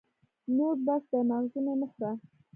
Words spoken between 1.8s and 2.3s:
خوره!